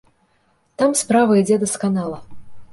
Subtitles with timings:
[0.79, 2.19] Там справа ідзе дасканала.